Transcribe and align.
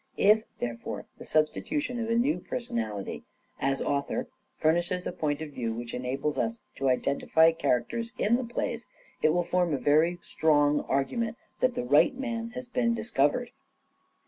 If, 0.17 0.45
therefore, 0.57 1.05
the 1.19 1.25
substitution 1.25 1.99
of 1.99 2.09
a 2.09 2.15
new 2.15 2.39
personality, 2.39 3.23
as 3.59 3.83
author, 3.83 4.25
furnishes 4.57 5.05
a 5.05 5.11
point 5.11 5.43
of 5.43 5.51
view 5.51 5.75
which 5.75 5.93
enables 5.93 6.39
us 6.39 6.63
to 6.77 6.89
identify 6.89 7.51
characters 7.51 8.11
in 8.17 8.35
the 8.35 8.43
plays, 8.43 8.87
it 9.21 9.29
will 9.31 9.43
form 9.43 9.75
a 9.75 9.77
very 9.77 10.17
strong 10.23 10.79
argument 10.89 11.37
that 11.59 11.75
the 11.75 11.83
right 11.85 12.15
man 12.17 12.49
has 12.55 12.65
been 12.67 12.95
dis 12.95 13.11
covered. 13.11 13.51